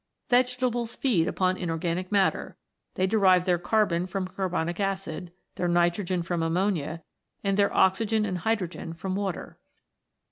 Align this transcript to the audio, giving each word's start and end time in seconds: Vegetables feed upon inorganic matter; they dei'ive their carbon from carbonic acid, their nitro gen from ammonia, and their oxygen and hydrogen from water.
Vegetables 0.29 0.95
feed 0.95 1.27
upon 1.27 1.57
inorganic 1.57 2.11
matter; 2.11 2.57
they 2.95 3.05
dei'ive 3.07 3.45
their 3.45 3.59
carbon 3.59 4.07
from 4.07 4.27
carbonic 4.27 4.79
acid, 4.79 5.31
their 5.57 5.67
nitro 5.67 6.03
gen 6.03 6.23
from 6.23 6.41
ammonia, 6.41 7.03
and 7.43 7.55
their 7.55 7.71
oxygen 7.71 8.25
and 8.25 8.39
hydrogen 8.39 8.93
from 8.95 9.13
water. 9.15 9.59